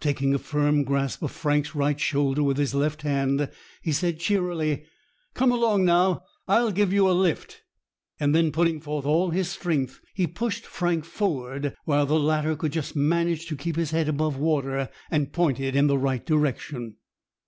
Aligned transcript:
Taking 0.00 0.32
a 0.32 0.38
firm, 0.38 0.84
grasp 0.84 1.24
of 1.24 1.32
Frank's 1.32 1.74
right 1.74 1.98
shoulder 1.98 2.40
with 2.40 2.56
his 2.56 2.72
left 2.72 3.02
hand, 3.02 3.50
he 3.82 3.90
said 3.90 4.20
cheerily,— 4.20 4.84
"Come 5.34 5.50
along 5.50 5.84
now; 5.84 6.22
I'll 6.46 6.70
give 6.70 6.92
you 6.92 7.10
a 7.10 7.10
lift." 7.10 7.62
Then, 8.20 8.52
putting 8.52 8.78
forth 8.80 9.04
all 9.04 9.30
his 9.30 9.50
strength, 9.50 10.00
he 10.14 10.28
pushed 10.28 10.64
Frank 10.66 11.04
forward; 11.04 11.74
while 11.84 12.06
the 12.06 12.16
latter 12.20 12.54
could 12.54 12.70
just 12.70 12.94
manage 12.94 13.46
to 13.46 13.56
keep 13.56 13.74
his 13.74 13.90
head 13.90 14.08
above 14.08 14.36
water, 14.36 14.88
and 15.10 15.32
pointed 15.32 15.74
in 15.74 15.88
the 15.88 15.98
right 15.98 16.24
direction. 16.24 16.98